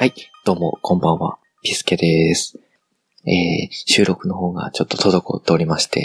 [0.00, 0.14] はい、
[0.46, 1.36] どうも、こんばんは。
[1.62, 2.58] ピスケです。
[3.26, 6.00] えー、収録の方がちょっと滞っておりまして、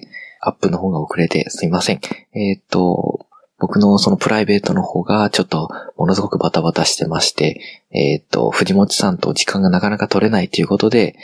[0.00, 2.00] えー、アップの方が遅れてすいません。
[2.36, 3.26] えーっと、
[3.58, 7.60] 僕のそのプライベートの方がちょっとものすごくバタバタしてまして、
[7.90, 11.16] えーっと、藤本さんと時間がなかなか取れないということで、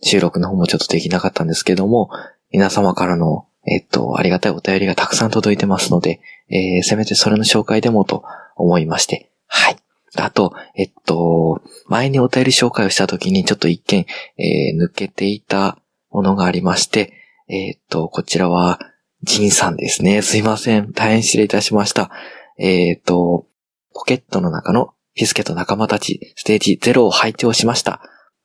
[0.00, 2.08] 収録の方もちょっとできなかったんですけども、
[2.52, 8.24] 皆様からの、えーっと、ありがたいお便りがたくさん届いてますので、えー、せめてそれの紹介でもと
[8.56, 9.76] 思いまして、はい。
[10.16, 15.78] あと、えっと、前にお便り紹介をした時にちょっと一件、えー抜けていた
[16.10, 17.12] ものがありまして、
[17.48, 18.80] えっと、こちらは、
[19.22, 20.22] ジンさんですね。
[20.22, 20.92] すいません。
[20.92, 22.10] 大変失礼いたしました。
[22.58, 23.46] えっと、
[23.92, 28.00] ポケットの中のピスケと仲間たち、ステージ0を拝聴しました。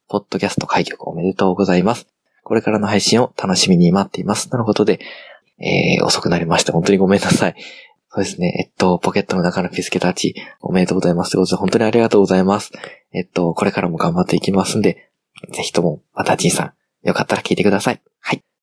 [0.08, 2.08] ポッドキャスト開局おめでとうございます。
[2.44, 4.50] これからの配信を楽しみに待っています。
[4.50, 5.00] とのことで、
[5.60, 7.55] えー遅くなりまして、本当にごめんなさい。
[8.16, 8.54] そうですね。
[8.60, 11.32] えっと、ポケットの中のピスケたち、おめでとうございます。
[11.32, 12.71] ということで、本当にありがとうございます。
[13.12, 15.12] えっと、これからも頑張っていきますんで、
[15.52, 16.63] ぜひとも、またじいさ
[17.04, 18.02] ん、よかったら聞いてください。
[18.21, 18.55] はい。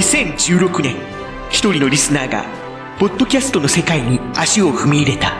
[0.00, 0.96] 2016年、
[1.50, 2.46] 一人のリスナーが、
[2.98, 5.34] ポッドキャストの世界に足を踏み入れた。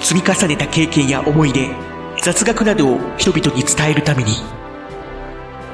[0.00, 1.70] 積み重ねた経験や思い出、
[2.20, 4.32] 雑学などを人々に伝えるために、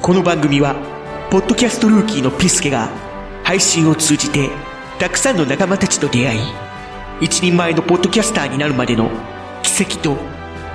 [0.02, 0.76] この番組は、
[1.30, 2.90] ポッドキャストルーキーのピスケが、
[3.44, 4.50] 配信を通じて、
[4.98, 6.40] たくさんの仲間たちと出会い、
[7.22, 9.08] 一人前のポッドキャスターになるまでの
[9.62, 10.18] 奇跡と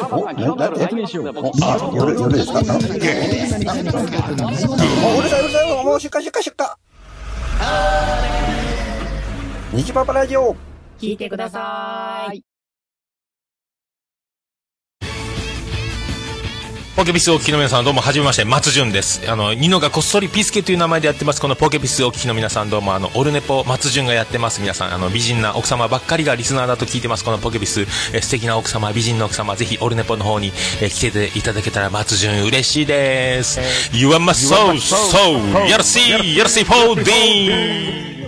[0.00, 0.32] お、あ、
[1.94, 2.68] 夜、夜ですかうる
[5.28, 6.64] さいうるさいもう出荷出荷出荷
[9.76, 10.56] 虹パパラジオ
[10.98, 12.53] 聞いてください
[16.96, 19.28] ポケピスお聞きの皆さんどうもはじめまして松潤です。
[19.28, 21.40] あのニノがこっそりピスケという名前でやってます。
[21.40, 24.60] このポケピスお聞きの皆さんどうもあのオルネポ松潤がやってます。
[24.60, 27.24] 皆さんあの美人な奥様ばっかりがリスナーだと聞いてます。
[27.24, 27.84] このポケピス。
[28.12, 33.58] え素敵な奥様美人の奥様ぜひオルネポの方にえ来ていただけたら松潤嬉しいです。
[33.92, 38.23] You are my soul soul や see for the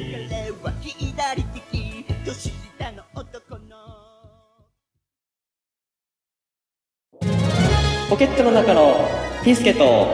[8.09, 9.09] ポケットの中の
[9.43, 10.06] ピスケと、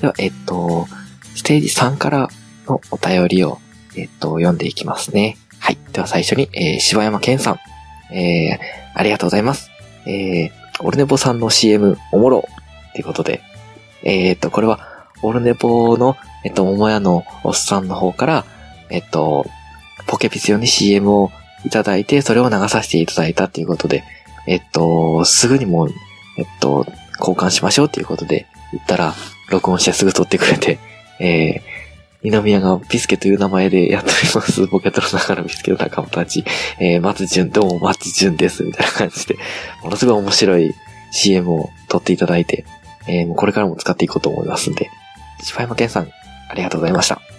[0.00, 0.88] では、えっと、
[1.36, 2.28] ステージ3から
[2.66, 3.58] のお便りを、
[3.96, 5.36] えっと、読んでいきますね。
[5.60, 5.78] はい。
[5.92, 7.58] では最初に、えー、柴山健さん。
[8.12, 9.70] えー、ありがとうございます。
[10.06, 12.44] えー、オルネポさんの CM、おもろ。
[12.92, 13.40] ということで、
[14.02, 18.44] えーっと、これは、オルネポの、えっと、桃屋のおっさんの方から、
[18.90, 19.46] えっと、
[20.06, 21.30] ポケピス用に CM を
[21.64, 24.04] いただいて、それを流させていただいたっていうことで、
[24.46, 25.88] えっと、すぐにもう、
[26.36, 26.86] えっと、
[27.18, 29.14] 交換しましょうっていうことで言ったら、
[29.50, 30.78] 録音してすぐ撮ってくれて、
[31.20, 34.66] えー、二宮がピスケという名前でやっております。
[34.68, 36.44] ポケットの中のピスケの仲間たち、
[36.78, 39.36] えー、松潤、どうも松潤です、みたいな感じで、
[39.82, 40.74] ものすごい面白い
[41.12, 42.64] CM を撮っていただいて、
[43.06, 44.90] えー、もうこれからも使っていこうと思いますんで、
[45.42, 46.10] 柴山健さん、
[46.48, 47.33] ありがとうございました。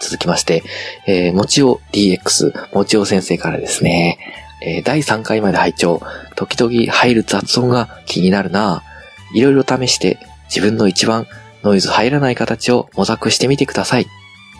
[0.00, 0.62] 続きまして、
[1.06, 4.18] えー、もちお DX、もちお先生からですね、
[4.62, 6.02] えー、第3回まで拝聴
[6.36, 8.82] 時々入る雑音が気になるな
[9.34, 10.18] いろいろ試して、
[10.48, 11.26] 自分の一番
[11.62, 14.06] ノイズ入らない形を模索してみてください。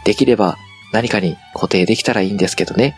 [0.04, 0.58] できれば
[0.92, 2.96] 何かに固定できたらいいんですけどね。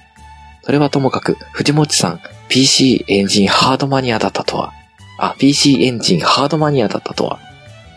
[0.63, 4.73] それはともかく、藤本さん、PC エンジンハードマニアだったとは。
[5.19, 7.39] あ、PC エンジンハードマニアだったとは。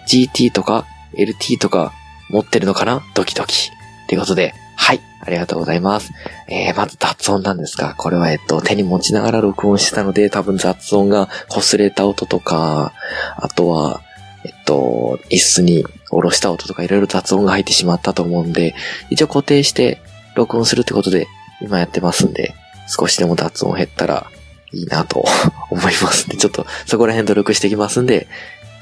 [0.08, 1.94] GT とか LT とか
[2.30, 3.04] 持ってるのかな？
[3.14, 3.72] ドキドキ。
[4.10, 6.12] ということで、はい、ありがとうございます。
[6.48, 12.92] えー、まず雑音なんですが、これはえっと、手に持ちながら録音してたので、多分雑音が擦れた音とか、
[13.38, 14.02] あとは、
[14.44, 18.74] えっと、椅子に下ろした音とかいろいろ雑音が入ってしまったと思うんで、
[19.12, 20.02] 一応固定して
[20.34, 21.28] 録音するってことで
[21.62, 22.56] 今やってますんで、
[22.88, 24.26] 少しでも雑音減ったら
[24.74, 25.24] いいなと
[25.70, 28.28] 思いますんで、ちょっとそこら辺努力してきますんで、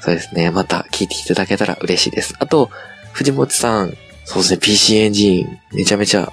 [0.00, 2.34] そうですね、また聞いていただけたら嬉しいです。
[2.38, 2.70] あと、
[3.12, 3.94] 藤本さん、
[4.28, 6.32] そうですね、PC エンジンめちゃめちゃ好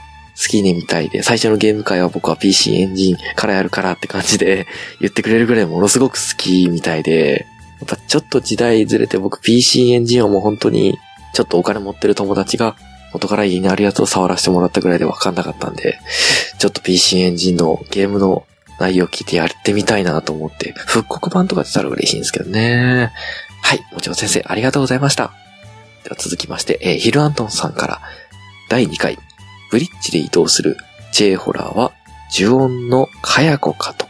[0.50, 4.68] きねみたいで、最初のゲーム会は僕は PC エンジンからやるからって感じで
[5.00, 7.48] 言ってくれるぐらいものすごく好きみたいで、
[7.80, 10.98] やっぱちょっと時代ずれて僕 PC エンジンをもう本当に
[11.34, 12.76] ちょっとお金持ってる友達が
[13.14, 15.98] 元から家にあるやつを触らせてもらったぐらいでわかんなかったんで、
[16.60, 18.46] ちょっと PC エンジンのゲームの
[18.78, 23.14] 内容を聞いてやってみたいなと思って、復刻版とか出たら嬉しいんですけどね。
[23.62, 25.45] はい、もちろん先生ありがとうございました。
[26.06, 28.02] では続きまして、えーヒルアントンさんから、
[28.70, 29.18] 第2回、
[29.72, 30.78] ブリッジで移動する
[31.12, 31.92] J ホラーは、
[32.32, 34.08] 呪音のかやこかと。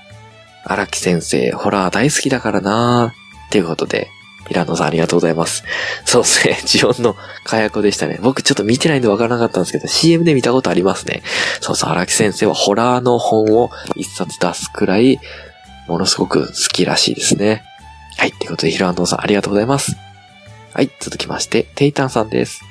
[0.65, 4.09] 荒木先生、ホラー大好きだからなーっていうことで、
[4.49, 5.63] ヒランドさんありがとうございます。
[6.03, 7.15] そうですね、 呪音の
[7.45, 8.19] かやこでしたね。
[8.21, 11.23] 僕ちょっと見てないんでわからなかったんですけど、CM で見たことありますね。
[11.61, 15.19] そうそう、荒木先生はホラーの本を一冊出すくらい、
[15.87, 17.63] ものすごく好きらしいですね。
[18.17, 19.95] はい、ということで、ヒルアンドンさんありがとうございます。
[20.75, 22.61] はい、続きまして、テイタンさんです。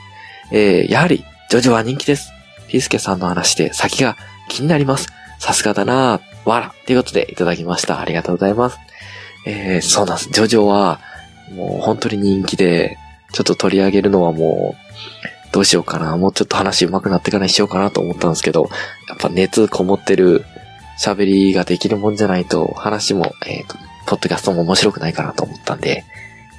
[0.52, 2.34] えー、やはり、ジョジョは人気です。
[2.68, 4.18] ピースケさんの話で先が
[4.50, 5.08] 気になります。
[5.38, 6.74] さすがだなぁ、わら。
[6.84, 7.98] ということで、いただきました。
[8.00, 8.78] ありがとうございます。
[9.46, 10.28] えー、そうなんです。
[10.30, 11.00] ジョジョは、
[11.54, 12.98] もう本当に人気で、
[13.32, 14.76] ちょっと取り上げるのはも
[15.48, 16.14] う、どうしようかな。
[16.18, 18.68] もうちょっと話上手くなってからにしようかなと思ったんですけど、
[19.08, 20.44] やっぱ熱こもってる
[21.00, 26.04] 喋りができるもんじゃないと、話も、えっ、と、ポッドキャストも面白くないかなと思ったんで、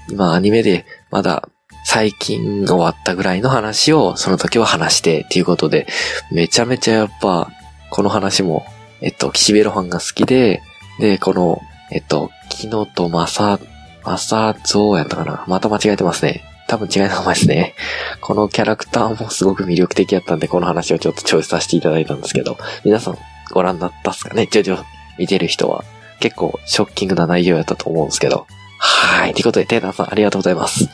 [0.10, 1.48] 今アニメでまだ
[1.86, 5.88] 最近終わったぐらいの話をその時は話してっていうことで、
[6.30, 7.50] めちゃめちゃやっぱ、
[7.90, 8.66] この話も、
[9.00, 10.62] えっと、岸辺露伴が好きで、
[11.00, 13.62] で、この、えっと、キノとマサ、
[14.04, 15.46] マサゾウやったかな？
[15.48, 16.44] また間違えてますね。
[16.68, 17.76] 多分違いの名前ですね。
[18.20, 23.18] このキャラクターもすごく魅力的やったんで、この話をちょっとチョイスさせていただいたんですけど、皆さん
[23.54, 24.48] ご覧になったっすかね？
[24.48, 24.84] ジョジョ
[25.18, 25.86] 見てる人は。
[26.20, 28.48] 結構ショッキングな内容やったと思うんですけど。
[28.78, 29.34] はい。
[29.34, 30.90] ということで、テータンさんありがとうございます。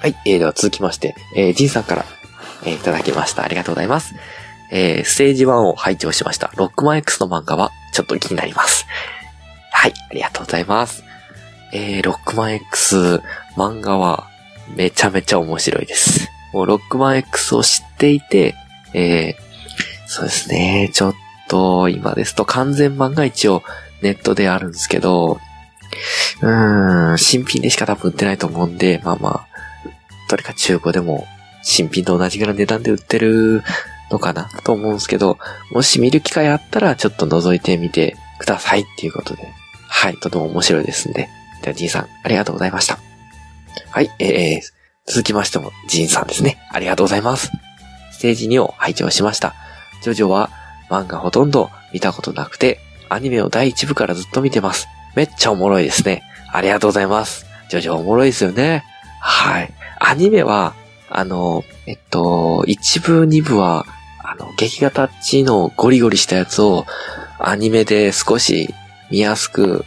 [0.00, 0.16] はい。
[0.26, 2.04] えー、では続きまして、えー、ジンさんから、
[2.64, 3.44] えーいただきました。
[3.44, 4.14] ありがとうございます。
[4.70, 6.50] えー、ステージ1を拝聴しました。
[6.56, 8.86] ロックマン X の漫画は、ちょっと気になります。
[9.70, 9.94] はい。
[10.10, 11.04] ありがとうございます。
[11.72, 13.22] えー、ロックマン X
[13.56, 14.28] 漫画は、
[14.76, 16.28] めちゃめちゃ面白いです。
[16.52, 18.54] もう、ロックマン X を知っていて、
[18.94, 20.90] えー、そうですね。
[20.92, 21.14] ちょっ
[21.48, 23.62] と、今ですと完全版が一応
[24.02, 25.40] ネットであるんですけど、
[26.42, 29.46] うん、新品でしか多分売ってないと思うんで、まあまあ、
[30.28, 31.26] どれか中古でも
[31.62, 33.62] 新品と同じぐらいの値段で売ってる
[34.10, 35.38] のかなと思うんですけど、
[35.72, 39.48] もし見る機会あったらちょっと覗いてみてくださいっていうことで。
[39.88, 41.28] はい、とても面白いですんで。
[41.62, 42.98] では、ジンさん、ありがとうございました。
[43.90, 44.60] はい、えー、
[45.06, 46.58] 続きましても、ジンさんですね。
[46.70, 47.50] ありがとうございます。
[48.12, 49.54] ステージ2を拝聴しました。
[50.02, 50.50] ジョジョは
[50.90, 54.88] 漫画ほとんど見たことなくて、アニメを第1部からずっと見てます。
[55.14, 56.22] めっちゃおもろいですね。
[56.52, 57.46] ありがとうございます。
[57.68, 58.84] ジョジョおもろいですよね。
[59.20, 59.72] はい。
[59.98, 60.74] アニメは、
[61.08, 63.86] あの、えっと、1部、2部は、
[64.22, 66.86] あの、劇画タッチのゴリゴリしたやつを、
[67.38, 68.74] アニメで少し
[69.10, 69.84] 見やすく、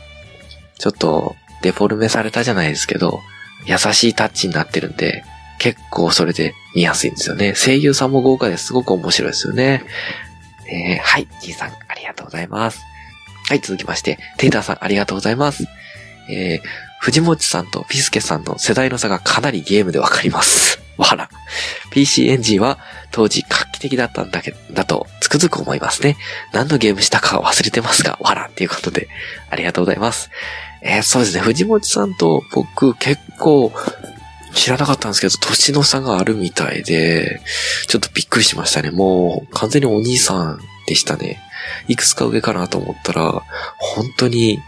[0.77, 3.21] ちょっとデフォルメされたじゃないですけど、
[3.65, 5.23] 優しいタッチになってるんで、
[5.59, 7.55] 結構それで見やすいんですよね。
[7.55, 9.83] 声優さんも豪華ですごく面白いですよね。
[10.69, 12.81] えー、はい、じいさん、ありがとうございます。
[13.49, 15.67] はい、続きまして、テイターさん、ありがとうございます。
[16.29, 16.61] えー、
[16.99, 20.81] 藤本さんとピスケさんの世代の差がかなりゲームでわかります。
[20.97, 21.29] わら。
[21.91, 22.77] PC エンジンは
[23.11, 26.17] 当時画期的だったんだけだとつくづく思いますね。
[26.51, 29.07] 何のゲームしたか忘れてますが、わらっていうことで、
[29.49, 30.29] ありがとうございます。
[30.81, 33.71] えー、そうですね、藤本さんと僕結構
[34.53, 37.39] 知らなかったんですけど、年の差があるみたいで、
[37.87, 38.91] ちょっとびっくりしましたね。
[38.91, 41.39] もう完全にお兄さんでしたね。
[41.87, 43.43] いくつか上かなと思ったら、
[43.77, 44.59] 本当に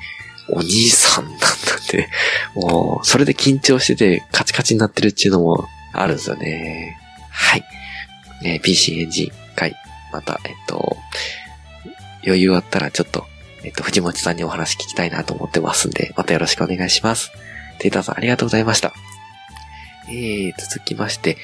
[0.49, 2.09] お兄さんなんだって、
[2.53, 6.97] もう、それで緊張しててカチカチになってるっていうのもあるんですよね。
[7.31, 7.63] はい。
[8.43, 9.75] え PC エンジン会、
[10.11, 10.97] また、えっと、
[12.25, 13.25] 余裕あったらちょっと、
[13.63, 17.31] えっと、藤本さんにお話聞きたいなと思ってますんで、またよろしくお願いします。
[17.79, 18.93] テータさんありがとうございました。
[20.09, 21.37] えー、続きまして、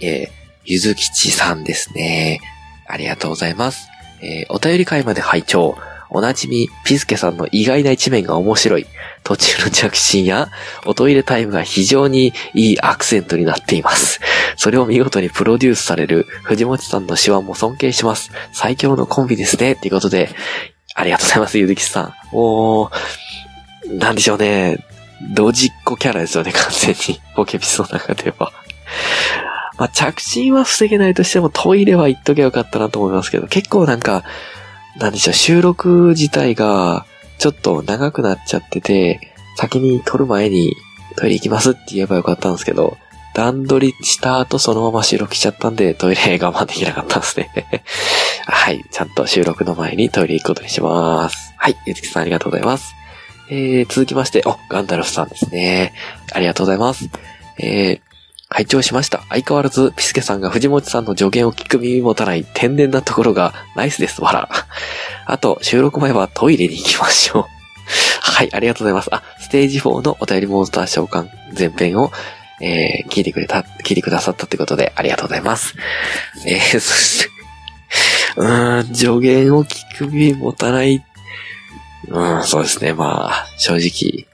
[0.00, 0.28] えー、
[0.64, 2.40] ゆずきちさんですね。
[2.86, 3.88] ありがとうございます。
[4.20, 5.76] えー、お便り会まで拝聴。
[6.10, 8.86] おなじみ、ピスケさんの意外な一面が面白い。
[9.24, 10.48] 途中の着信や、
[10.86, 14.20] おトイレタイムが非常にいいアクセントになっています。
[14.56, 18.30] それを見事にプロデュースされる藤本さんの手腕も尊敬します。
[18.52, 19.74] 最強のコンビですね。
[19.74, 20.30] ということで、
[20.94, 22.14] ありがとうございます、ゆずきさん。
[22.32, 22.90] おー、
[23.98, 24.78] なんでしょうね。
[25.34, 27.20] ドジっ子キャラですよね、完全に。
[27.34, 28.52] ポケピスの中では。
[29.78, 34.24] まあ、着信は防げないとしてもトイレは行っとけばよかったなと思いますけど、結構なんか、
[34.98, 37.06] なんでしょう、収録自体が
[37.38, 39.20] ちょっと長くなっちゃってて、
[39.56, 40.74] 先に撮る前に
[41.16, 42.98] トイレ行きますって言えばよかったんですけど、
[43.34, 47.50] 段取りした後そのまま収録しちゃったんで、トイレ我慢できなかったんですね。
[48.46, 48.84] はい。
[48.90, 51.54] ちゃんと収録の前にトイレ行くことにします。
[51.56, 51.76] はい。
[51.86, 52.94] ゆずきさんありがとうございます。
[53.50, 55.92] えー、続きまして、お、ガンダルフさんですね。
[56.32, 57.08] ありがとうございます。
[57.58, 58.07] えー、
[58.50, 59.22] 拝聴しました。
[59.28, 64.22] 相変わらず、ピスケさんが藤本さんの助言を聞く耳持たない天然なところがナイスです。
[64.22, 64.48] わら。
[65.26, 67.44] あと、収録前はトイレに行きましょう。
[68.22, 69.14] はい、ありがとうございます。
[69.14, 72.10] あ、ステージ4のお便りモンスター召喚前編を、
[72.60, 75.74] えー、聞いてくれた、聞いてくださったということで、ありがとうございます。
[76.46, 77.30] えー、そして、
[78.36, 81.04] うーん、助言を聞く耳持たない。
[82.08, 82.94] うん、そうですね。
[82.94, 84.26] まあ、正直、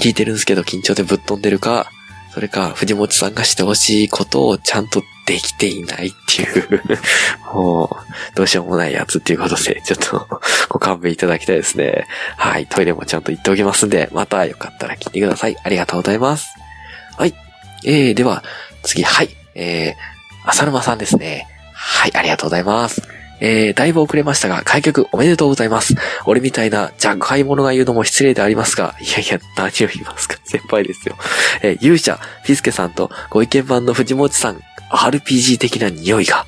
[0.00, 1.90] 聞いてるんですけど緊張でぶっ飛んでるか、
[2.32, 6.80] それか、藤本さんがしてほしいことをちゃんとできていないっていう、
[7.52, 7.96] も
[8.32, 12.06] う、どうしようもないやつっていうことで、ちょっと、ご勘弁いただきたいですね。
[12.38, 15.56] はい、トイレもちゃんと行っておきますんで、またよかったら聞いてください。
[15.62, 16.48] ありがとうございます。
[17.18, 17.34] はい。
[17.84, 18.42] えー、では、
[18.82, 19.36] 次、はい。
[19.54, 21.46] えー、浅沼さんですね。
[21.74, 23.02] はい、ありがとうございます。
[23.44, 25.96] えー、だいぶ遅れましたが、開局おめでとうございます。
[26.26, 31.16] 俺みたいな若輩者が言うのも失礼でありますが、いやいや、何を言いますか 先輩ですよ。
[31.60, 36.46] えー勇者、ピスケさんとご意見番の藤本さん、RPG 的な匂いが、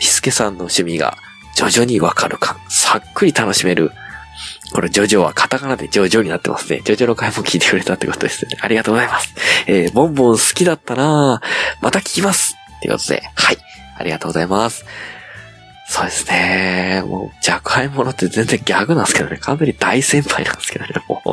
[0.00, 1.18] ピスケさんの趣味が
[1.54, 3.92] 徐々にわかる感、さっくり楽しめる。
[4.72, 6.80] これ、ジョジョはカタカナでジョジョになってますね。
[6.82, 8.56] ジョジョの回も聞いてくれたってことですね。
[8.62, 9.34] ありがとうございます。
[9.66, 11.42] えー、ボンボン好きだったな
[11.82, 13.58] また聞きますってことで、はい。
[13.98, 14.86] ありがとうございます。
[15.92, 17.02] そうですね。
[17.06, 19.36] もう、若輩者って全然ギャグなんですけどね。
[19.36, 20.92] 完全に大先輩なんですけどね。
[21.06, 21.28] もう、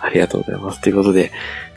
[0.00, 0.80] ありがとうございます。
[0.80, 1.30] ということで、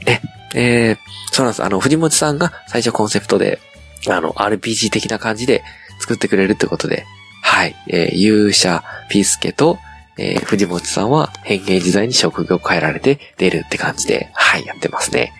[0.05, 0.21] ね、
[0.55, 0.97] えー、
[1.33, 1.63] そうなんです。
[1.65, 3.59] あの、藤本さんが最初コンセプトで、
[4.07, 5.61] あの、RPG 的な感じで
[5.99, 7.05] 作ってくれるってことで、
[7.41, 9.77] はい、えー、勇者、ピースケと、
[10.17, 15.33] えー、藤本さんは変形時代に職業変えられて出るって感じで、はい、やってますね。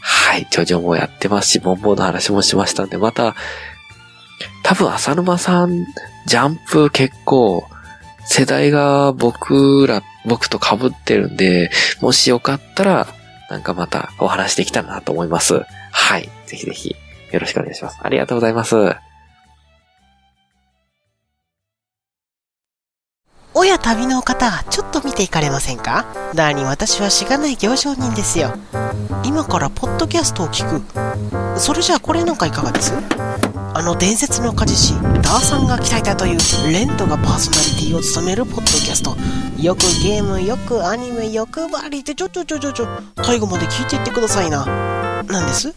[0.00, 3.36] はい、ジョジョもやってますし、ボンボンの話もしましたんで、また、
[4.68, 5.86] 多分浅沼さん、
[6.26, 7.66] ジャンプ結構、
[8.26, 11.70] 世代が僕ら、僕と被ってるんで、
[12.02, 13.06] もしよかったら、
[13.48, 15.62] なんかまたお話できたらなと思います。
[15.90, 16.28] はい。
[16.44, 16.94] ぜひぜひ、
[17.32, 17.98] よろしくお願いします。
[18.02, 18.94] ありがとうございます。
[23.54, 26.04] おや旅の方、ちょっと見ていかれませんか？
[26.34, 28.52] ダーに私はしがない行商人ですよ。
[29.24, 31.58] 今からポッドキャストを聞く。
[31.58, 32.92] それじゃあこれなんかいかがです？
[33.74, 36.38] あの伝説の家事師、ダーさんが鍛えたという
[36.72, 39.16] レントがパーソナリティを務めるポッドキャスト。
[39.62, 42.88] よくゲーム、よくアニメ、欲張りってちょちょちょちょちょ、
[43.22, 44.64] 最後まで聞いていってくださいな。
[45.24, 45.72] なんです？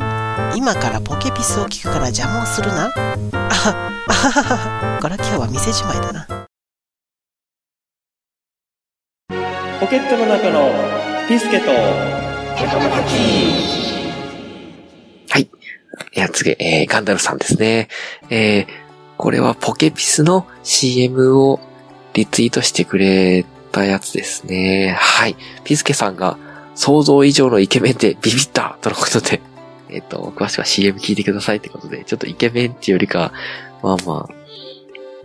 [0.56, 2.86] 今からポケピスを聞くから邪魔をするな。
[2.88, 5.00] あは、あははは。
[5.02, 6.28] これは今日は店じまいだな。
[9.80, 10.72] ポケットの中の
[11.28, 11.78] ピスケとは
[13.78, 13.81] い。
[16.14, 17.88] いや、次、えー、ガンダルさんですね。
[18.30, 18.68] えー、
[19.18, 21.60] これはポケピスの CM を
[22.14, 24.96] リツイートしてくれたやつですね。
[25.00, 25.36] はい。
[25.64, 26.38] ピスケさんが
[26.76, 29.42] 想像以上のイケメンでビビったとのことで、
[29.90, 33.34] えっ、と、詳しくは CM 聞いてくださいってことで、ちょっとイケメンっていうよりか、
[33.84, 34.34] まあまあ、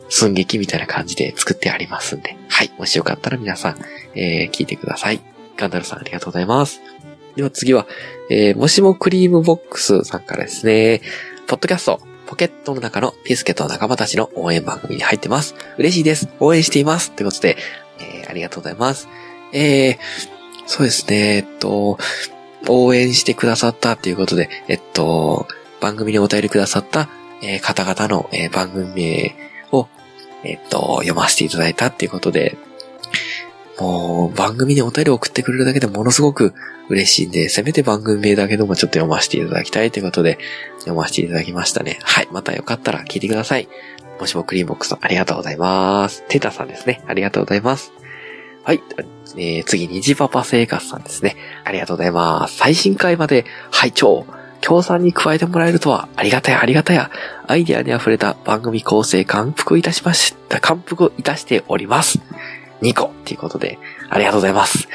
[0.09, 2.73] 寸劇みたいな感じで作ってありますんで、はい。
[2.79, 3.77] もしよかったら皆さん、
[4.15, 5.21] えー、聞いてください。
[5.57, 6.81] ガンダルさんありがとうございます。
[7.37, 7.87] では次は、
[8.31, 11.03] えー、もしもクリームボックスさんからですね、
[11.47, 15.55] ポッドキャスト、ポケットの中のピスケと仲間たちの応援番組に入ってます。
[15.79, 16.29] 嬉しいです。
[16.41, 17.13] 応援しています。
[17.13, 17.57] ということで、
[18.01, 19.09] えー、ありがとうございます。
[19.53, 19.97] えー、
[20.67, 21.99] そうですね、えっと、
[22.69, 25.47] 応援してくださったということで、えっと、
[25.81, 27.09] 番組にお便りくださった、
[27.43, 29.37] えー方々の、えー番組名
[29.73, 29.89] を、
[30.43, 32.57] えっと、読ませていただいたっていうことで、
[33.79, 36.55] もう、番組にお便り送ってくれるだけでものすごく
[36.89, 40.39] 嬉しいんで、せめて番組名だけでもちょっと読ませていただきたいということで、
[40.79, 41.99] 読ませていただきましたね。
[42.03, 42.29] はい。
[42.33, 43.69] またよかったら聞いてください。
[44.19, 46.25] もしもクリームボックスさん、ありがとうございます。
[46.29, 47.03] テータさんですね。
[47.07, 47.93] ありがとうございます。
[48.65, 48.83] はい。
[49.37, 51.37] えー、次、虹パパ生活さんですね。
[51.65, 52.57] ありがとうございます。
[52.57, 54.27] 最新回まで拝聴
[54.61, 57.11] 協賛に加えてもらえるとは、ありがたや、ありがたや。
[57.47, 60.61] アイディアに溢れた番組構成感服いたしました。
[60.61, 62.19] 感服いたしております。
[62.83, 63.79] 2個っていうことで、
[64.09, 64.89] ありがとうございます。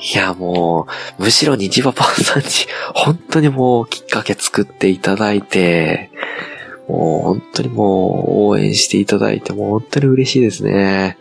[0.00, 0.86] いや、も
[1.18, 2.48] う、むしろ虹パパさんに、
[2.94, 6.10] 本当にもう、きっかけ作っていただいて、
[6.88, 11.16] もう、本当にもう、応援していただいて、もう本当に嬉しいですね。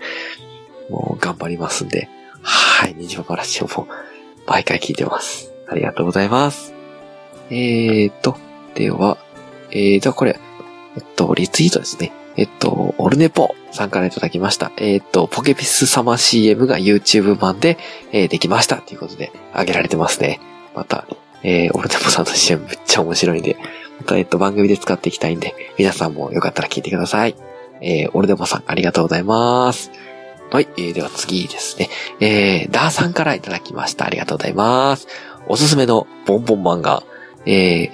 [0.90, 2.10] もう、頑張りますんで。
[2.42, 3.88] はい、虹パパラジオも、
[4.48, 5.52] 毎回聞いてます。
[5.70, 6.74] ありがとうございます。
[7.50, 8.38] えーと、
[8.76, 9.18] では、
[9.72, 10.40] えー、じゃあこれ、
[10.96, 12.12] えっと、リツイートですね。
[12.38, 14.72] えっと、オルネポさんからいただきました。
[14.78, 17.78] えっと、ポケピス様 CM が YouTube 版で、
[18.12, 18.78] えーできました。
[18.78, 20.40] ということで、上げられてますね。
[20.76, 21.06] また、
[21.44, 23.58] えー、オルネポさんの CM めっちゃ面白いんで、
[24.00, 27.36] また、えっと、番組で使っていきたいんで、皆さんもよかったら聞いてください。
[27.82, 29.92] えー、オルネポさん、ありがとうございます。
[30.52, 31.90] はい、えー、では次ですね。
[32.20, 34.06] えー、ダーさんからいただきました。
[34.06, 35.08] ありがとうございます。
[35.48, 37.04] おすすめのボンボン漫画。
[37.46, 37.92] えー、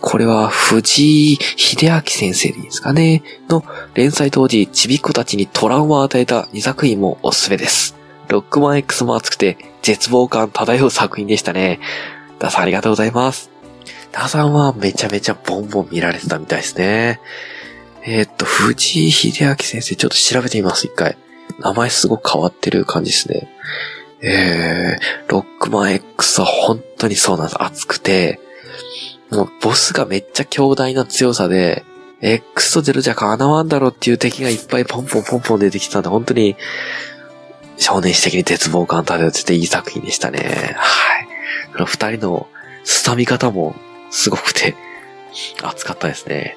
[0.00, 3.22] これは藤井秀明先生でいいですかね。
[3.48, 3.64] の
[3.94, 7.96] 連載当時、ちびっ子たちにトラウマを与えた2作品もおすすめです。
[8.28, 11.80] ロックマン X も熱くて絶望感漂う作品でしたね。
[12.38, 13.50] ダさんありがとうございます。
[14.12, 17.20] ダさんはめちゃめちゃボンボン見られてたみたいですね。
[18.04, 21.16] えーっと、藤井秀明先生ちょっと調べてみます、一回。
[21.58, 23.48] 名前すごく変わってる感じですね。
[24.22, 27.62] えー、ロックマン X は本当にそうなんです。
[27.62, 28.40] 熱くて、
[29.30, 31.84] もうボスがめっちゃ強大な強さで、
[32.20, 36.56] X と0じゃかなわんだろうっていう敵がいっぱいポンポンポンポン出てきたんで、本当に
[37.76, 40.74] 少年史的に絶望感漂ってていい作品でしたね。
[40.76, 41.20] は
[41.82, 41.86] い。
[41.86, 42.48] 二人の
[42.84, 43.76] スタミ方も
[44.10, 44.74] すごくて
[45.62, 46.56] 熱かったですね。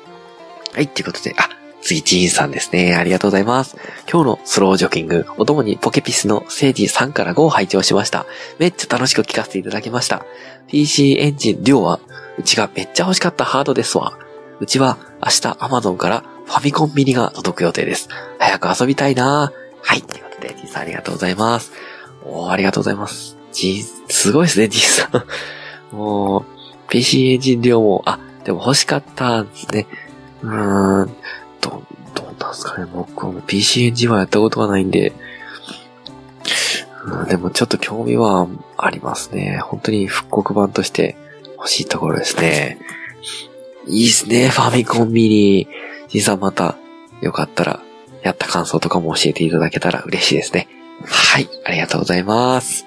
[0.74, 1.50] はい、ということで、あ、
[1.82, 2.96] 次、ジーンさんですね。
[2.96, 3.78] ありがとうございます。
[4.12, 8.26] 今日のスロージョギング、お供にポケピスのセージ3から5を拝聴しました。
[8.60, 10.26] めっちゃ楽しく聞かせていただきました。
[10.68, 12.00] PC エンジン量は、
[12.38, 14.18] うちがめっちゃ欲しかったハードですわ。
[14.60, 18.10] うちは明日 Amazon からファミコンミニが届く予定です。
[18.40, 21.72] 早く遊びたいなはい、ということで、ジーンさんありがとうございます。
[22.24, 23.38] おー、ありがとうございます。
[23.52, 25.26] ジーン、すごいですね、ジーンさ
[25.92, 25.96] ん。
[25.96, 26.46] もう、
[26.90, 29.88] PC エンジン量も、あ、でも欲しかったんですね。
[30.44, 31.16] うーん、
[32.42, 32.88] ど、どうなんすかね。
[32.92, 35.14] 僕は PC エンジンはやったことがないんで、
[37.06, 39.60] うん、でもちょっと興味はありますね。
[39.64, 41.16] 本当に復刻版として
[41.58, 42.80] 欲しいところですね。
[43.88, 45.68] いいですね、ファミコンミニ。
[46.10, 46.76] じいさんまた、
[47.22, 47.80] よかったら、
[48.22, 50.68] やった感想とかも教えていただけたら嬉しいですね。
[51.06, 52.86] はい、ありがとうございます。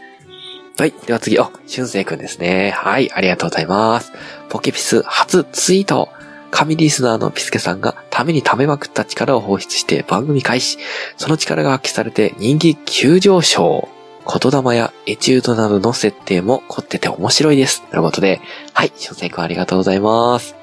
[0.79, 0.95] はい。
[1.07, 2.73] では次、あ、しゅんせいくんですね。
[2.77, 4.13] はい、ありがとうございます。
[4.49, 6.09] ポケピス初ツイート。
[6.55, 10.79] 神リスナーのピスケさんがために溜めまくった力を放出して番組開始。
[11.17, 13.89] その力が発揮されて人気急上昇。
[14.25, 17.83] 言霊やエチュードなどの設定も凝ってて面白いです。
[17.91, 18.41] ということで、
[18.73, 20.55] はい、しゅんせいくんありがとうございます。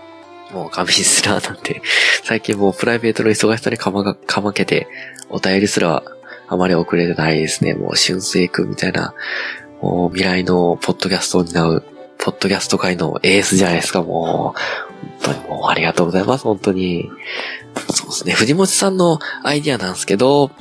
[0.53, 1.81] もう神リスナーなんて、
[2.23, 4.87] 最近もうプライベートの忙しさにかまが、かまけて、
[5.29, 6.03] お便りすら
[6.47, 7.73] あまり遅れてないですね。
[7.73, 9.13] もう、しゅんせいくんみたいな、
[9.81, 11.83] もう未来のポッドキャストを担う、
[12.17, 14.55] ポッドキャスト界のエースじゃないですか、も
[14.87, 14.90] う。
[15.01, 17.09] 本当にもうありがとうございます、本当に。
[17.93, 20.51] そうですね、藤本さんのアイディアなんですけど、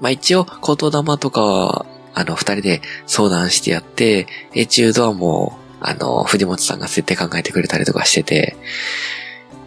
[0.00, 8.56] まあ一応、言霊とかは、あの、二人で相談してやって、エチュードはもう、あの、藤本さんが設定考えてくれたりとかしてて、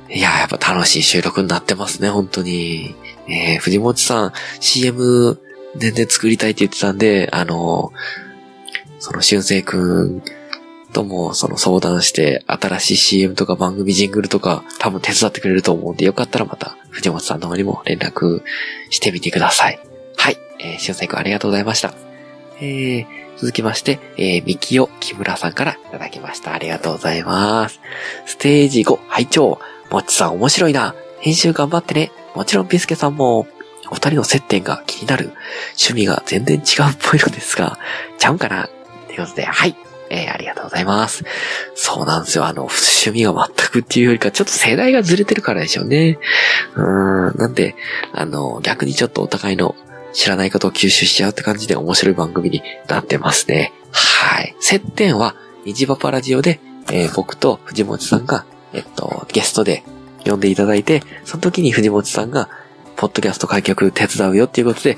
[0.10, 2.96] いや、やっぱ楽しい収録になってますね、本当に。
[3.28, 5.40] えー、藤本さん、CM
[5.76, 7.92] 全然作りたいって言ってたんで、あの、
[9.00, 10.24] その、俊生くん
[10.98, 18.42] ともその相談して、新しい CM とか番組ジングルとか多分手伝ってくれると思うんで、よかったらまた藤本さんの方にも連絡
[18.90, 19.80] してみてください。
[20.16, 20.38] はい。
[20.60, 21.94] えー、俊生くんありがとうございました。
[22.60, 23.06] えー、
[23.38, 26.52] 続きまして、えー、みきよ木村さんからいただきました。
[26.56, 27.80] ありがとうございます。
[28.26, 29.60] ステージ5、拝聴
[29.92, 30.96] もっちさん面白いな。
[31.20, 32.12] 編集頑張ってね。
[32.34, 33.46] もちろんピスケさんも、
[33.92, 35.32] お二人の接点が気になる。
[35.80, 37.78] 趣味が全然違うっぽいのですが、
[38.18, 38.68] ちゃうんかな
[39.08, 39.76] ということで、はい。
[40.10, 41.24] えー、ありがとうございます。
[41.76, 42.46] そうなんですよ。
[42.46, 46.18] あの、趣味が全くっていうよりか、ちょっと世代がずれてるからでしょうね。
[46.76, 47.38] うん。
[47.38, 47.76] なんで、
[48.14, 49.76] あの、逆にちょっとお互いの
[50.14, 53.74] 知らないことを吸収しちゃうって感じで面白い番組になってますね。
[53.92, 54.56] はい。
[54.60, 56.60] 接点は、虹パパラジオで、
[56.92, 59.84] えー僕と藤本さんが、えっと、ゲストで
[60.26, 62.50] 呼んでいただいて、その時に藤本さんが、
[62.96, 64.98] ポッドキャスト開局手伝うよっていうことで、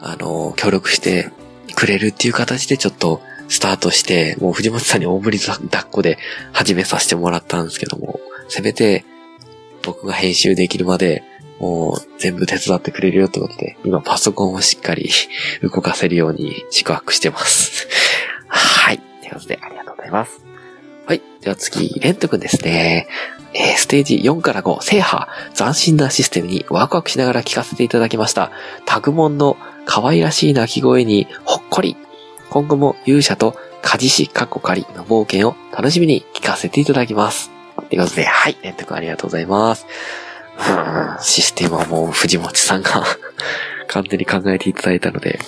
[0.00, 1.30] あの、協力して
[1.74, 3.20] くれるっていう形でちょっと
[3.50, 6.18] スタートして、もう藤本さんに大振り抱っこで
[6.52, 9.04] 始めさせてもらったんですけども、せめて
[9.82, 11.22] 僕が編集できるまで、
[11.58, 15.10] もう全部手伝ってくれるよってことで、今パソコンをしっかり
[15.62, 17.88] 動かせるように宿泊してます。
[18.46, 18.98] はい。
[19.20, 20.40] ということで、ありがとうございます。
[21.06, 21.22] はい。
[21.42, 23.08] では次、レント君ですね。
[23.52, 28.52] えーステージ4から5、制覇、斬新なシステムにワクワクしながら聞かせていただきました。
[28.86, 31.96] タグモンの可愛らしい鳴き声にほっこり。
[32.50, 37.50] 今後も勇者とカジシ、カッコカリの冒険を楽しみに聞かせていただきます。
[37.88, 39.86] ということで、はい、レント君ありがとうございます。
[41.20, 43.04] システムはもう藤本さんが
[43.88, 45.38] 完全に考えていただいたので。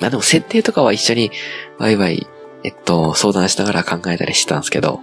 [0.00, 1.30] まあでも設定とかは一緒に
[1.78, 2.26] ワイワイ、
[2.64, 5.00] えっと、相談しながら考えたりしてたんですけど、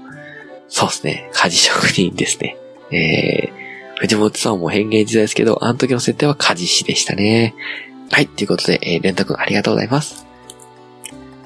[0.67, 1.29] そうですね。
[1.33, 2.57] 家事職人ですね。
[2.91, 7.55] えー、藤本さんも変幻自在ですけど、あの時の設定は家事師でしたね。
[8.11, 10.30] はい、ということで、えー、レンタ君ありがとうございます。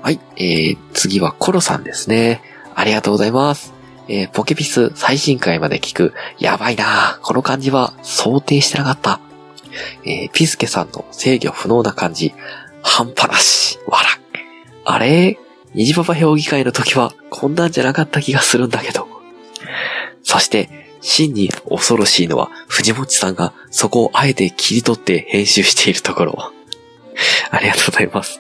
[0.05, 2.43] はい、えー、次はコロさんですね。
[2.75, 3.73] ありがとうございます。
[4.07, 6.13] えー、ポケピス最新回まで聞く。
[6.37, 9.19] やばいなこの感じは想定してなかった。
[10.05, 12.35] えー、ピスケさんの制御不能な感じ。
[12.83, 13.79] 半端なし。
[13.87, 14.05] わら。
[14.93, 15.39] あれ？
[15.73, 19.07] 虹パパ評議会の時はこんなんじゃなかった気がするんだけど。
[20.21, 20.69] そして、
[21.01, 26.51] 真に恐ろしいのは藤本さんがそこをあえて切り取って編集しているところ。
[27.51, 28.39] ありがとうございます。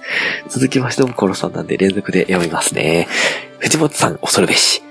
[0.49, 3.07] 続きましてもコロさんなんで連続で読みますね。
[3.59, 4.81] 藤本さん恐るべし。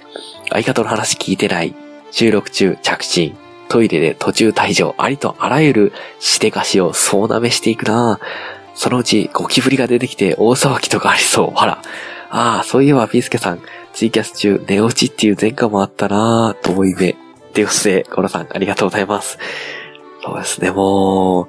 [0.50, 1.74] 相方の話聞いてない。
[2.10, 3.36] 収録中着信。
[3.68, 4.94] トイレで途中退場。
[4.98, 8.20] ありとあらゆるしてかしを総なめしていくな
[8.74, 11.58] そのうちゴキブリが出てきて大騒ぎとかありそう。
[11.58, 11.80] ほら。
[12.30, 13.60] ああ、そういえばピースケさん、
[13.92, 17.10] ツイキャス中寝落ちっていう前科もあったな遠い目。
[17.10, 17.16] っ
[17.54, 19.38] ていうことで、コロさんありがとうございます。
[20.24, 21.46] そうですね、もう、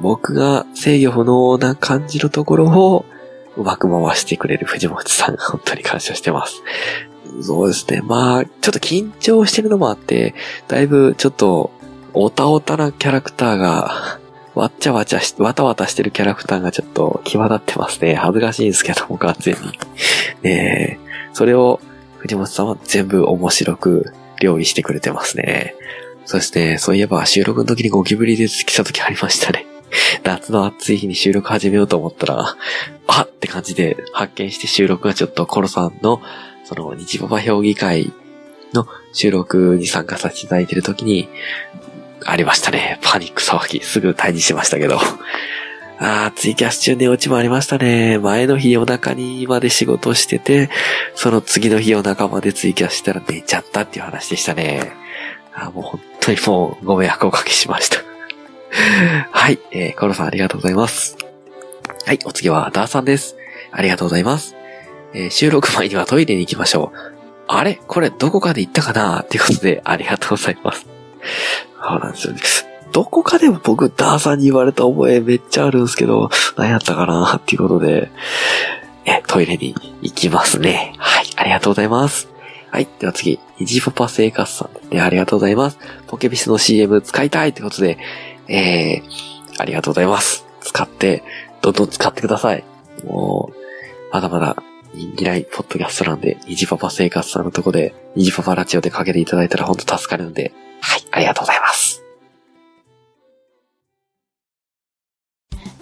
[0.00, 3.04] 僕が制御不能な感じのところを
[3.56, 6.62] うまく回してくれる藤本さん、本当に感謝してます。
[7.42, 8.00] そうですね。
[8.02, 10.34] まあ、ちょっと緊張してるのもあって、
[10.68, 11.70] だいぶちょっと、
[12.12, 14.18] おたおたなキャラクターが、
[14.54, 18.14] わっちゃわちゃし、わたわたしてるキャラクターがちょっと際立ってますね。
[18.14, 19.60] 恥ずかしいんですけども、完全に。
[20.42, 21.10] ねえ。
[21.32, 21.80] それを、
[22.18, 25.74] 藤本さんは全部面白く料理してくれてますね。
[26.26, 29.69] そして、そういえば収録の時にゴキブリで来た時ありましたね。
[30.24, 32.56] 夏の暑い日に収録始めようと思ったら、
[33.06, 36.20] あって感じで発見して収録がちょっとコロさんの、
[36.64, 38.12] その日パパ評議会
[38.72, 41.28] の収録に参加させていただいてる時に、
[42.24, 42.98] ありましたね。
[43.02, 43.80] パニック騒ぎ。
[43.82, 44.98] すぐ退治しましたけど。
[45.98, 48.18] あー、ツイキャス中寝落ちもありましたね。
[48.18, 50.70] 前の日夜中にまで仕事してて、
[51.14, 54.92] その次の日夜中までツイキャスしたら寝ちゃったっていう話でしたね。
[55.54, 58.09] あーもう本当にもうご迷惑をおかけしました。
[59.32, 61.16] はい、えー、コロさんありがとうございます。
[62.06, 63.36] はい、お次はダーさんです。
[63.72, 64.54] ありがとうございます。
[65.12, 66.98] えー収録前にはトイレに行きましょう。
[67.46, 67.80] あれ？
[67.86, 69.20] これどこかで行ったかな？
[69.20, 70.86] っていうことで、ありがとうございます。
[71.82, 72.40] そうなんですよね。
[72.92, 77.36] どこかでも僕、ダーさんに言われた覚えめっちゃあるんですけど、何やったかな？
[77.36, 78.10] っていうことで、
[79.04, 80.94] え、トイレに行きますね。
[80.98, 82.28] はい、ありがとうございます。
[82.70, 85.00] はい、では次、ニジパパ生活さんでね。
[85.00, 85.78] ありがとうございます。
[86.06, 87.98] ポケビスの CM 使いたいってことで、
[88.50, 90.44] えー、ありがとうございます。
[90.60, 91.22] 使って、
[91.62, 92.64] どんどん使ってください。
[93.04, 94.56] もう、まだまだ
[94.92, 102.02] 人気ないポッドキャストなんで、ニジパパ生活さんのとこで、ニジパパラジオでかけていただいたら本当助かるんで、はい、ありがとうございます。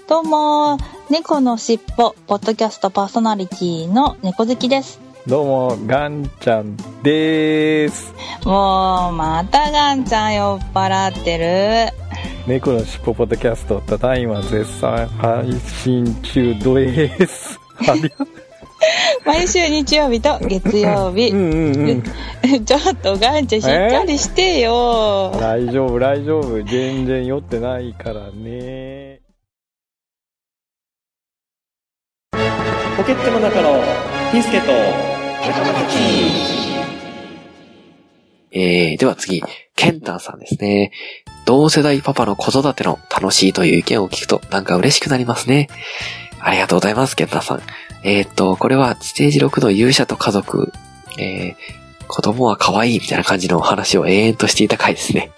[0.06, 0.78] どうも、
[1.10, 5.00] 猫のしっぽ、ポッドキャストパーソナリティの猫好きです。
[5.26, 8.12] どうも、ガンちゃんでーす。
[8.44, 11.38] もう、またガンちゃん酔っ払って
[11.92, 12.07] る。
[12.48, 17.60] 猫のしっぽポッドキャスト、ただいま絶賛配信中です。
[17.86, 18.26] ありが
[19.26, 21.28] 毎週日曜日と月曜日。
[21.28, 22.02] うんうん
[22.46, 22.64] うん。
[22.64, 25.30] ちょっとガンちゃんしっかりしてよ。
[25.38, 26.62] 大丈夫、大丈夫。
[26.62, 29.20] 全然酔ってないからね。
[32.96, 33.78] ポケットの中の
[34.32, 34.72] ピスケと
[38.58, 39.42] えー、では次、
[39.76, 40.90] ケンタンさんですね。
[41.46, 45.68] 同世代パパの子育ての楽しいという意見を聞くとなんか嬉しくなりますね。
[46.40, 47.62] ありがとうございます、ケンタンさん。
[48.02, 50.72] えーっと、これはステージ6の勇者と家族、
[51.18, 55.30] えー、子供は可愛いみたいな感じの話を永遠としていた回ですね。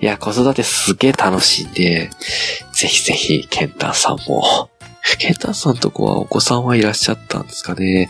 [0.00, 2.10] いや、子育てすげえ楽しいんで、
[2.72, 4.70] ぜひぜひ、ケンタンさんも。
[5.18, 8.08] ケンタンさんとこはお子さんはいらっしゃったんですかね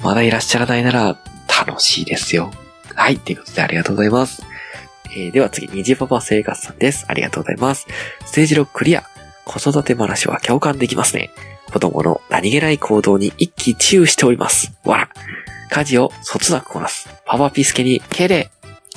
[0.00, 1.16] まだいらっしゃらないなら
[1.48, 2.50] 楽しいですよ。
[2.94, 4.42] はい、ということでありがとうございます。
[5.16, 7.06] えー、では次、虹パパ生活さんです。
[7.08, 7.86] ありがとうございます。
[8.26, 9.04] ステージ6クリア。
[9.44, 11.30] 子育て話は共感できますね。
[11.72, 14.72] 子供の何気ない行動に一喜一憂しております。
[14.84, 15.08] わら。
[15.70, 17.08] 家事をそつなくこなす。
[17.26, 18.50] パパピスケに敬礼。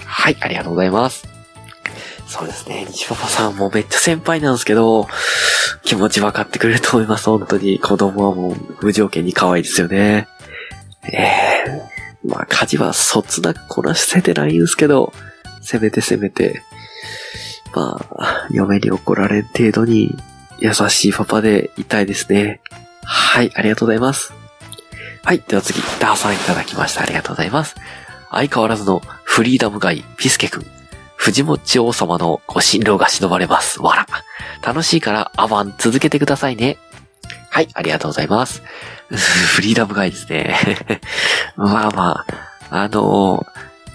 [0.05, 1.27] はい、ありがとうございます。
[2.27, 2.85] そうですね。
[2.89, 5.07] 西パパさんもめっちゃ先輩なんですけど、
[5.83, 7.25] 気持ち分かってくれると思います。
[7.25, 7.79] 本当に。
[7.79, 10.27] 子供はもう無条件に可愛いですよね。
[11.03, 11.96] ええ
[12.27, 15.13] まあ家事はそつなくこなせてないんですけど、
[15.61, 16.61] せめてせめて、
[17.73, 20.15] まあ、嫁に怒られん程度に
[20.59, 22.61] 優しいパパでいたいですね。
[23.03, 24.33] はい、ありがとうございます。
[25.23, 27.03] はい、では次、ダーさんいただきました。
[27.03, 27.75] ありがとうございます。
[28.31, 30.65] 相変わらずのフリーダムガイ、ピスケくん。
[31.15, 33.81] 藤もっち王様のご辛労が忍ばれます。
[33.81, 34.07] わら。
[34.61, 36.77] 楽しいからアバン続けてくださいね。
[37.57, 38.61] はい、ありがとうございます。
[39.09, 40.55] フリーダムガイですね。
[41.57, 42.23] まあま
[42.69, 43.47] あ、あの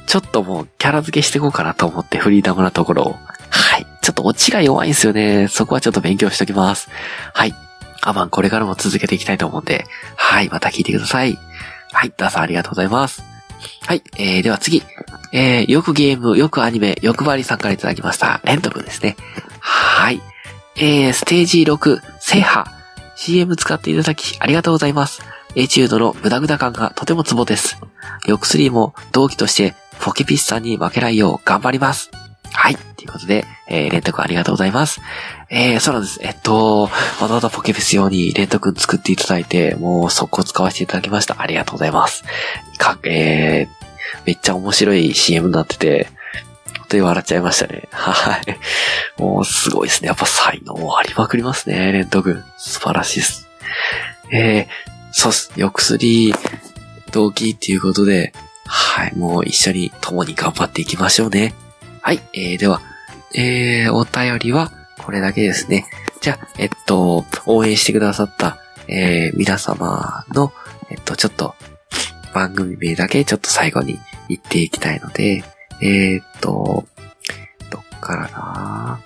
[0.07, 3.17] ちょっともうキャラ付けしていこうかなと思ってフリーダムなところを。
[3.51, 3.87] はい。
[4.03, 5.47] ちょっとオチが弱いんですよね。
[5.47, 6.91] そこはちょっと勉強しときます。
[7.35, 7.55] はい。
[8.01, 10.49] アマンこれからも続けていきたいと思うんで、はい。
[10.49, 11.39] また聞いてください。
[11.93, 12.13] はい。
[12.17, 13.23] ダーさんありがとうございます。
[13.87, 14.03] はい。
[14.17, 14.83] えー、では次。
[15.33, 18.41] えー、よくゲーム、よくアニメ、欲張りさんからいただきました。
[18.43, 19.15] レント君ですね。
[19.61, 20.21] はい。
[20.75, 22.82] えー、ステージ6、制覇。
[23.23, 25.23] CM 使っていただき、ありがとうございます。
[25.55, 27.79] エチュードのグダグダ感がとてもツボです。
[28.27, 32.11] ヨクスリーも同期として、ポケピスさんに負けないよう頑張ります。
[32.53, 32.77] はい。
[32.77, 35.01] ということで、えー、レント君ありがとうございます。
[35.51, 36.19] えー、そうなんです。
[36.21, 41.41] えっと、わざわざポケピス用にレント君作っていただいて、もう速攻使わせていただきました。
[41.41, 42.25] ありがとうございます。
[42.77, 46.09] か、えー、めっちゃ面白い CM になってて、
[46.93, 47.89] 当に笑っちゃいましたね。
[47.91, 49.21] はい。
[49.21, 50.09] もうすごいですね。
[50.09, 52.43] やっぱ才能ありまくりますね、レント君。
[52.59, 53.49] 素晴らしいです。
[54.31, 55.53] えー、そうっす。
[55.57, 56.35] よくすり、
[57.11, 58.33] 同期っていうことで、
[58.67, 59.17] はい。
[59.17, 61.55] もう一緒に共に頑張っていきましょうね。
[62.01, 62.21] はい。
[62.35, 62.81] えー、では、
[63.35, 65.87] えー、お便りはこれだけですね。
[66.21, 70.53] じゃあ、えっと、応援してくださった、えー、皆様の、
[70.91, 71.55] えっと、ちょっと、
[72.35, 75.45] 番組名だけちょっと最後に言っていきたいので、
[75.85, 76.87] えー、っと、
[77.71, 79.01] どっからな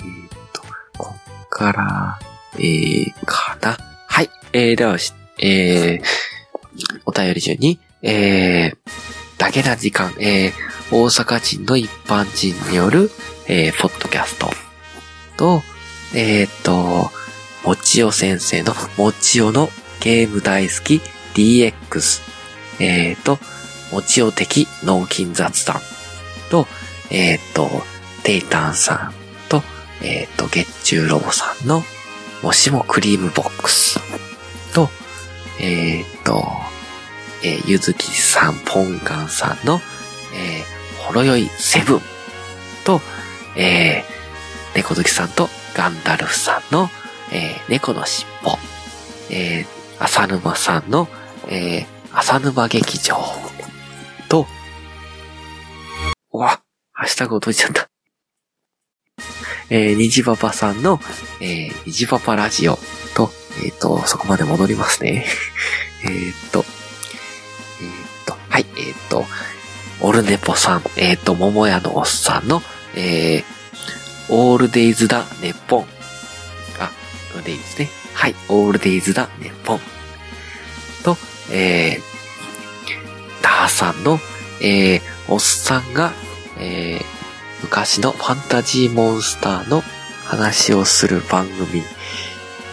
[0.00, 0.62] えー、っと、
[0.96, 1.14] こ
[1.44, 2.18] っから、
[2.54, 3.76] えー、かな？
[4.06, 4.30] はい。
[4.54, 8.78] えー、では、しえー、お便り順に、えー、
[9.36, 13.10] だけな時間、えー、大阪人の一般人による、
[13.46, 14.48] えー、ポッドキャスト
[15.36, 15.62] と、
[16.14, 17.10] えー、っと、
[17.62, 19.68] もちお先生の、もちおの
[20.00, 21.02] ゲーム大好き
[21.34, 22.22] DX、
[22.80, 23.38] えー、っと、
[23.92, 25.82] もちお的脳筋雑談
[26.52, 26.66] と、
[27.10, 27.70] えー、っと、
[28.24, 29.62] テイタンさんと、
[30.02, 31.82] えー、っと、月中ロボさんの、
[32.42, 33.98] もしもクリームボックス
[34.74, 34.90] と、
[35.58, 36.44] えー、っと、
[37.42, 39.80] えーゆずきさん、ポンガンさんの、
[40.34, 42.00] えー、ほろよいセブン
[42.84, 43.00] と、
[43.56, 46.90] えー、猫好きさんとガンダルフさんの、
[47.32, 48.58] えー、猫のしっぽ、
[49.30, 51.08] えー、浅沼さんの、
[51.48, 53.16] えー、浅沼劇場
[57.22, 57.88] タグ落としちゃった。
[59.70, 61.00] えー、にじパパさんの、
[61.40, 62.78] えー、にじパパラジオ
[63.14, 63.30] と、
[63.64, 65.26] えっ、と、そこまで戻りますね。
[66.04, 66.64] えっと、
[67.80, 69.26] えーっと、はい、えーっと、
[70.00, 72.62] オルネポさん、えーっと、桃屋のおっさんの、
[72.94, 73.44] えー、
[74.28, 75.86] オールデイズだ、ネッポン。
[76.80, 76.90] あ、
[77.32, 77.88] これでいいですね。
[78.14, 79.80] はい、オールデイズだ、ネッポン。
[81.04, 81.16] と、
[81.50, 84.18] えー、ダーさんの、
[84.60, 86.12] えー、おっさんが、
[86.58, 87.11] えー、
[87.62, 89.82] 昔のファンタジーモンスターの
[90.24, 91.82] 話をする番組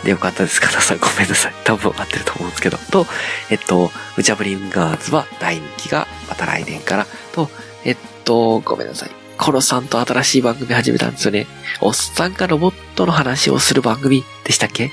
[0.03, 1.53] でよかったですかなさんごめんなさい。
[1.63, 2.77] 多分合ってると思うんですけど。
[2.77, 3.05] と、
[3.49, 7.05] えっと、ムチャブリンガーズは第2期がまた来年から。
[7.33, 7.49] と、
[7.83, 9.11] えっと、ごめんなさい。
[9.37, 11.47] コロさんと新しい番組始めたんですよね。
[11.81, 14.91] おっさんがロボットの話をする番組でしたっけ？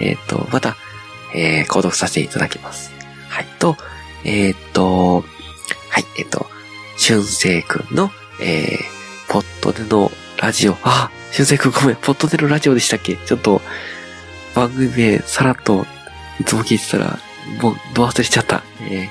[0.00, 0.76] えっと、また、
[1.34, 2.90] えー、購読させていただきます。
[3.28, 3.46] はい。
[3.58, 3.76] と、
[4.24, 5.24] えっと、
[5.90, 6.46] はい、えっと、
[6.98, 8.10] 俊生くんの、
[8.42, 8.95] えー、
[9.36, 10.78] ポットでのラジオ。
[10.82, 13.16] あ、俊生くんごめん、ポットでのラジオでしたっけ？
[13.16, 13.60] ちょっと、
[14.54, 15.86] 番組名、さらっと、
[16.40, 17.18] いつも聞いてたら、
[17.60, 18.62] もう、ど忘れしちゃった。
[18.80, 19.10] え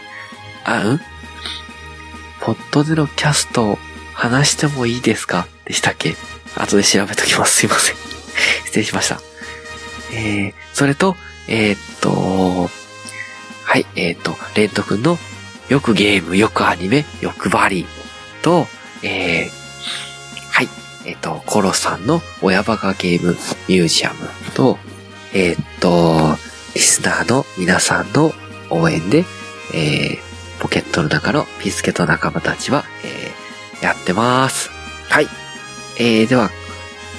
[0.63, 1.01] ー、あ、うん？
[2.41, 3.77] ポットでのキャスト、
[4.15, 5.45] 話してもいいですか？
[5.65, 6.15] でしたっけ？
[6.55, 7.57] 後で調べときます。
[7.57, 7.95] すいません。
[8.65, 9.21] 失礼しました。
[10.11, 11.15] えー、それと、
[11.47, 12.71] えーっと、
[13.63, 15.19] はい、えーっと、レント君の、
[15.69, 17.85] よくゲーム、よくアニメ、よくバリ
[18.41, 18.67] と、
[19.03, 19.64] えー、
[21.05, 23.33] はい、えーっと、コロさんの親バカゲーム
[23.67, 24.77] ミュージアムと、
[25.33, 26.37] えーっと、
[26.73, 28.33] リスナーの皆さんの
[28.71, 29.25] 応援で、
[29.73, 34.71] えー、ポケットの中のピスケと仲間たちは、えー、やってます。
[35.09, 35.27] はい。
[35.97, 36.49] えー、では、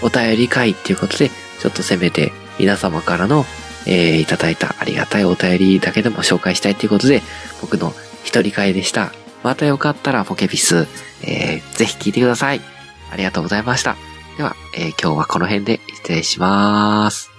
[0.03, 3.47] お便り会っていうことで、ちょっとせめて皆様からの、
[3.87, 7.23] えー、いただいたありがたいお便りだけでも紹介したいということで、
[7.61, 7.95] 僕の
[8.25, 9.13] 一人会でした。
[9.43, 10.89] またよかったらポケピス、
[11.23, 12.76] えー、ぜひ聞いてください。
[13.11, 13.97] ありがとうございました。
[14.37, 17.31] では、えー今日はこの辺で失礼します。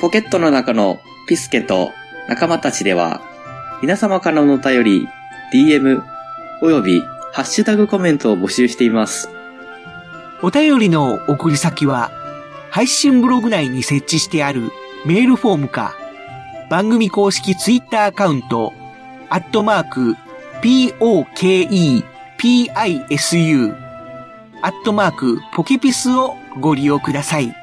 [0.00, 1.92] ポケットの中のピスケと
[2.28, 3.20] 仲間たちでは、
[3.82, 5.08] 皆様からのお便り、
[5.52, 6.02] DM、
[6.60, 7.00] および
[7.32, 9.28] ハッシュタグコメントを募集しています。
[10.42, 12.10] お便りの送り先は、
[12.70, 14.72] 配信ブログ内に設置してある
[15.04, 15.94] メールフォームか、
[16.70, 18.72] 番組公式ツイッターアカウント、
[19.28, 20.16] アットマーク、
[20.62, 22.04] POKEPISU、
[24.62, 27.54] アットマーク、ポケピスをご利用ください。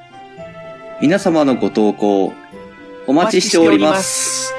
[1.02, 2.34] 皆様のご投稿。
[3.08, 4.54] お待ちしております